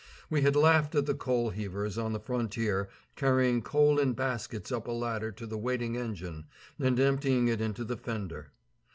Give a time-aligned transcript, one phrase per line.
[0.31, 4.87] We had laughed at the coal heavers on the frontier carrying coal in baskets up
[4.87, 6.47] a ladder to the waiting engine
[6.79, 8.51] and emptying it into the fender.